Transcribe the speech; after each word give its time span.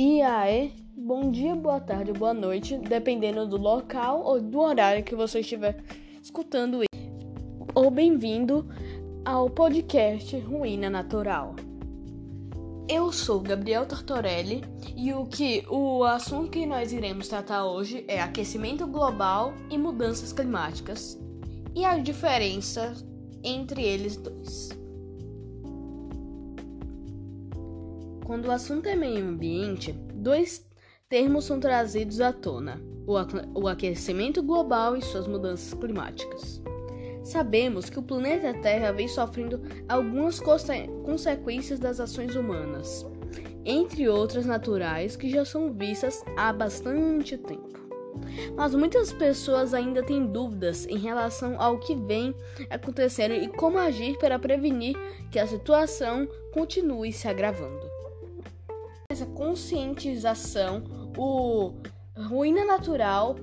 E 0.00 0.22
aí, 0.22 0.72
bom 0.96 1.28
dia, 1.28 1.56
boa 1.56 1.80
tarde, 1.80 2.12
boa 2.12 2.32
noite, 2.32 2.78
dependendo 2.78 3.48
do 3.48 3.56
local 3.56 4.22
ou 4.22 4.40
do 4.40 4.60
horário 4.60 5.02
que 5.02 5.16
você 5.16 5.40
estiver 5.40 5.82
escutando 6.22 6.84
isso. 6.84 7.10
Ou 7.74 7.90
bem-vindo 7.90 8.64
ao 9.24 9.50
podcast 9.50 10.38
Ruína 10.38 10.88
Natural. 10.88 11.56
Eu 12.88 13.10
sou 13.10 13.40
Gabriel 13.40 13.86
Tortorelli 13.86 14.62
e 14.96 15.12
o 15.12 15.26
que 15.26 15.66
o 15.68 16.04
assunto 16.04 16.52
que 16.52 16.64
nós 16.64 16.92
iremos 16.92 17.26
tratar 17.26 17.64
hoje 17.64 18.04
é 18.06 18.20
aquecimento 18.20 18.86
global 18.86 19.52
e 19.68 19.76
mudanças 19.76 20.32
climáticas 20.32 21.20
e 21.74 21.84
a 21.84 21.98
diferença 21.98 22.94
entre 23.42 23.82
eles 23.82 24.16
dois. 24.16 24.77
Quando 28.28 28.44
o 28.44 28.50
assunto 28.50 28.86
é 28.86 28.94
meio 28.94 29.26
ambiente, 29.26 29.90
dois 30.12 30.62
termos 31.08 31.46
são 31.46 31.58
trazidos 31.58 32.20
à 32.20 32.30
tona: 32.30 32.78
o 33.54 33.66
aquecimento 33.66 34.42
global 34.42 34.94
e 34.94 35.00
suas 35.00 35.26
mudanças 35.26 35.72
climáticas. 35.72 36.62
Sabemos 37.24 37.88
que 37.88 37.98
o 37.98 38.02
planeta 38.02 38.52
Terra 38.52 38.92
vem 38.92 39.08
sofrendo 39.08 39.62
algumas 39.88 40.40
consequências 40.40 41.80
das 41.80 42.00
ações 42.00 42.36
humanas, 42.36 43.06
entre 43.64 44.06
outras 44.10 44.44
naturais 44.44 45.16
que 45.16 45.30
já 45.30 45.42
são 45.46 45.72
vistas 45.72 46.22
há 46.36 46.52
bastante 46.52 47.38
tempo. 47.38 47.80
Mas 48.54 48.74
muitas 48.74 49.10
pessoas 49.10 49.72
ainda 49.72 50.02
têm 50.02 50.26
dúvidas 50.26 50.86
em 50.86 50.98
relação 50.98 51.58
ao 51.58 51.78
que 51.78 51.94
vem 51.94 52.34
acontecendo 52.68 53.32
e 53.32 53.48
como 53.48 53.78
agir 53.78 54.18
para 54.18 54.38
prevenir 54.38 54.94
que 55.30 55.38
a 55.38 55.46
situação 55.46 56.28
continue 56.52 57.10
se 57.10 57.26
agravando 57.26 57.97
essa 59.18 59.26
conscientização, 59.26 60.84
o 61.16 61.74
Ruína 62.16 62.64
Natural 62.64 63.34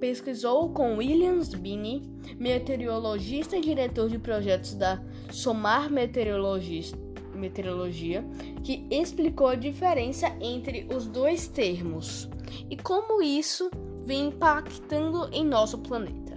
pesquisou 0.00 0.70
com 0.70 0.96
Williams 0.96 1.52
Binney, 1.52 2.02
meteorologista 2.38 3.58
e 3.58 3.60
diretor 3.60 4.08
de 4.08 4.18
projetos 4.18 4.74
da 4.74 5.02
Somar 5.30 5.90
Meteorologia, 5.90 6.94
que 8.64 8.86
explicou 8.90 9.48
a 9.48 9.54
diferença 9.54 10.34
entre 10.40 10.88
os 10.94 11.06
dois 11.06 11.46
termos 11.46 12.26
e 12.70 12.76
como 12.76 13.20
isso 13.20 13.70
vem 14.02 14.28
impactando 14.28 15.28
em 15.30 15.44
nosso 15.44 15.76
planeta. 15.78 16.32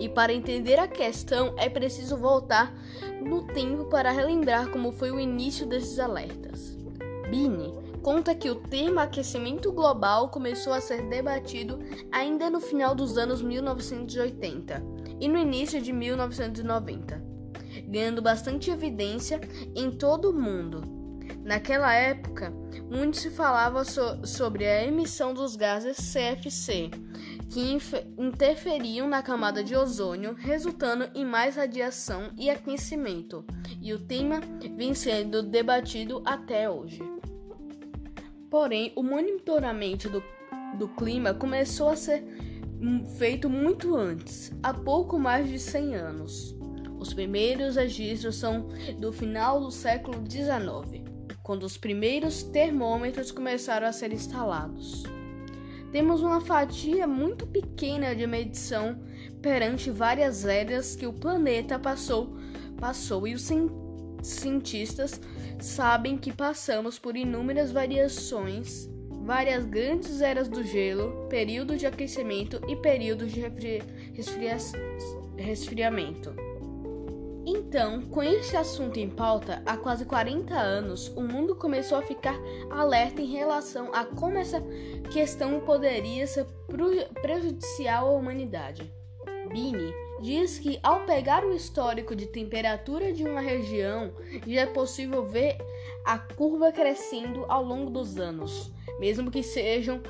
E 0.00 0.08
para 0.08 0.32
entender 0.32 0.78
a 0.80 0.88
questão 0.88 1.54
é 1.56 1.68
preciso 1.68 2.16
voltar 2.16 2.74
no 3.20 3.46
tempo 3.46 3.84
para 3.84 4.10
relembrar 4.10 4.70
como 4.70 4.90
foi 4.90 5.12
o 5.12 5.20
início 5.20 5.66
desses 5.66 6.00
alertas. 6.00 6.77
Bini 7.30 7.74
conta 8.02 8.34
que 8.34 8.48
o 8.48 8.54
termo 8.54 9.00
aquecimento 9.00 9.70
global 9.72 10.30
começou 10.30 10.72
a 10.72 10.80
ser 10.80 11.02
debatido 11.08 11.78
ainda 12.10 12.48
no 12.48 12.60
final 12.60 12.94
dos 12.94 13.18
anos 13.18 13.42
1980 13.42 14.82
e 15.20 15.28
no 15.28 15.36
início 15.36 15.80
de 15.80 15.92
1990, 15.92 17.22
ganhando 17.86 18.22
bastante 18.22 18.70
evidência 18.70 19.40
em 19.74 19.90
todo 19.90 20.30
o 20.30 20.32
mundo. 20.32 20.82
Naquela 21.44 21.94
época, 21.94 22.52
muito 22.90 23.16
se 23.16 23.30
falava 23.30 23.84
so 23.84 24.26
sobre 24.26 24.66
a 24.66 24.84
emissão 24.84 25.34
dos 25.34 25.56
gases 25.56 25.96
CFC, 25.96 26.90
que 27.50 27.78
interferiam 28.18 29.08
na 29.08 29.22
camada 29.22 29.62
de 29.62 29.74
ozônio, 29.74 30.34
resultando 30.34 31.08
em 31.14 31.24
mais 31.24 31.56
radiação 31.56 32.30
e 32.36 32.48
aquecimento, 32.50 33.44
e 33.80 33.92
o 33.92 33.98
tema 33.98 34.40
vem 34.76 34.94
sendo 34.94 35.42
debatido 35.42 36.22
até 36.24 36.68
hoje. 36.68 37.17
Porém, 38.50 38.92
o 38.96 39.02
monitoramento 39.02 40.08
do, 40.08 40.22
do 40.78 40.88
clima 40.88 41.34
começou 41.34 41.90
a 41.90 41.96
ser 41.96 42.24
feito 43.18 43.50
muito 43.50 43.96
antes, 43.96 44.52
há 44.62 44.72
pouco 44.72 45.18
mais 45.18 45.48
de 45.48 45.58
100 45.58 45.94
anos. 45.94 46.56
Os 46.98 47.12
primeiros 47.12 47.76
registros 47.76 48.36
são 48.36 48.68
do 48.98 49.12
final 49.12 49.60
do 49.60 49.70
século 49.70 50.18
XIX, 50.28 51.04
quando 51.42 51.64
os 51.64 51.76
primeiros 51.76 52.42
termômetros 52.42 53.30
começaram 53.30 53.86
a 53.86 53.92
ser 53.92 54.12
instalados. 54.12 55.04
Temos 55.92 56.22
uma 56.22 56.40
fatia 56.40 57.06
muito 57.06 57.46
pequena 57.46 58.14
de 58.14 58.26
medição 58.26 58.98
perante 59.40 59.90
várias 59.90 60.44
eras 60.44 60.94
que 60.94 61.06
o 61.06 61.12
planeta 61.12 61.78
passou, 61.78 62.36
passou 62.78 63.26
e 63.26 63.34
os 63.34 63.42
cientistas 64.22 65.20
sabem 65.60 66.16
que 66.16 66.32
passamos 66.32 66.98
por 66.98 67.16
inúmeras 67.16 67.70
variações, 67.72 68.88
várias 69.24 69.64
grandes 69.64 70.20
eras 70.20 70.48
do 70.48 70.62
gelo, 70.62 71.26
períodos 71.28 71.78
de 71.78 71.86
aquecimento 71.86 72.60
e 72.68 72.76
períodos 72.76 73.32
de 73.32 73.40
resfria 73.40 74.56
resfriamento. 75.36 76.34
Então, 77.46 78.02
com 78.02 78.22
esse 78.22 78.56
assunto 78.56 78.98
em 78.98 79.08
pauta, 79.08 79.62
há 79.64 79.76
quase 79.76 80.04
40 80.04 80.54
anos, 80.54 81.08
o 81.16 81.22
mundo 81.22 81.56
começou 81.56 81.96
a 81.96 82.02
ficar 82.02 82.38
alerta 82.70 83.22
em 83.22 83.32
relação 83.32 83.90
a 83.94 84.04
como 84.04 84.36
essa 84.36 84.62
questão 85.10 85.58
poderia 85.60 86.26
ser 86.26 86.44
prejudicial 87.22 88.08
à 88.08 88.12
humanidade. 88.12 88.92
Bini 89.50 89.94
diz 90.20 90.58
que 90.58 90.78
ao 90.82 91.00
pegar 91.00 91.44
o 91.44 91.54
histórico 91.54 92.14
de 92.14 92.26
temperatura 92.26 93.12
de 93.12 93.24
uma 93.24 93.40
região, 93.40 94.12
já 94.46 94.62
é 94.62 94.66
possível 94.66 95.24
ver 95.24 95.56
a 96.04 96.18
curva 96.18 96.72
crescendo 96.72 97.44
ao 97.48 97.64
longo 97.64 97.90
dos 97.90 98.18
anos, 98.18 98.72
mesmo 98.98 99.30
que 99.30 99.42
sejam 99.42 100.00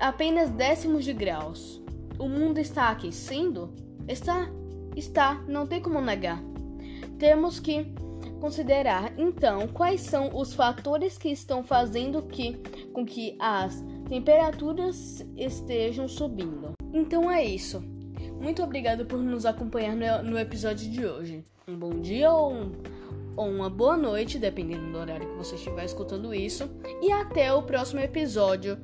apenas 0.00 0.50
décimos 0.50 1.04
de 1.04 1.12
graus. 1.12 1.82
O 2.18 2.28
mundo 2.28 2.58
está 2.58 2.90
aquecendo? 2.90 3.74
Está, 4.08 4.48
está, 4.94 5.44
não 5.46 5.66
tem 5.66 5.80
como 5.80 6.00
negar. 6.00 6.42
Temos 7.18 7.60
que 7.60 7.92
considerar 8.40 9.12
então 9.18 9.66
quais 9.68 10.02
são 10.02 10.30
os 10.34 10.54
fatores 10.54 11.18
que 11.18 11.28
estão 11.28 11.62
fazendo 11.62 12.22
que, 12.22 12.54
com 12.92 13.04
que 13.04 13.36
as 13.38 13.84
temperaturas 14.08 15.26
estejam 15.36 16.06
subindo. 16.06 16.72
Então 16.92 17.30
é 17.30 17.44
isso. 17.44 17.82
Muito 18.40 18.62
obrigado 18.62 19.06
por 19.06 19.18
nos 19.18 19.46
acompanhar 19.46 19.96
no, 19.96 20.30
no 20.30 20.38
episódio 20.38 20.90
de 20.90 21.04
hoje. 21.04 21.44
Um 21.66 21.76
bom 21.76 21.98
dia 22.00 22.30
ou, 22.30 22.52
um, 22.52 22.72
ou 23.36 23.48
uma 23.48 23.68
boa 23.68 23.96
noite, 23.96 24.38
dependendo 24.38 24.92
do 24.92 24.98
horário 24.98 25.28
que 25.28 25.36
você 25.36 25.56
estiver 25.56 25.84
escutando 25.84 26.34
isso. 26.34 26.70
E 27.02 27.10
até 27.10 27.52
o 27.52 27.62
próximo 27.62 28.00
episódio 28.00 28.78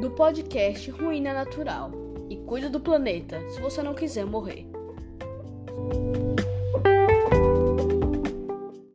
do 0.00 0.10
podcast 0.10 0.90
Ruína 0.90 1.32
Natural. 1.32 1.90
E 2.28 2.36
cuida 2.36 2.68
do 2.68 2.80
planeta, 2.80 3.40
se 3.50 3.60
você 3.60 3.82
não 3.82 3.94
quiser 3.94 4.26
morrer. 4.26 4.75